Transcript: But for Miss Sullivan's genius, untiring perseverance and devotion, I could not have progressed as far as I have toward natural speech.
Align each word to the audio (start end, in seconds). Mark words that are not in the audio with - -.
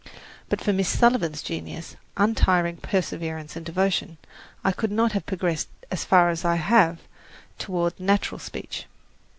But 0.49 0.61
for 0.61 0.73
Miss 0.73 0.89
Sullivan's 0.89 1.43
genius, 1.43 1.95
untiring 2.17 2.77
perseverance 2.77 3.55
and 3.55 3.63
devotion, 3.63 4.17
I 4.63 4.71
could 4.71 4.91
not 4.91 5.11
have 5.11 5.27
progressed 5.27 5.69
as 5.91 6.05
far 6.05 6.31
as 6.31 6.43
I 6.43 6.55
have 6.55 7.01
toward 7.59 7.99
natural 7.99 8.39
speech. 8.39 8.87